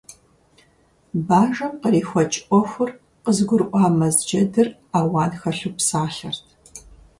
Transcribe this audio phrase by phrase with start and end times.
[1.27, 2.89] Бажэм кърихуэкӀ Ӏуэхур
[3.23, 6.45] къызыгурыӀуа Мэз джэдыр ауэн хэлъу псалъэрт.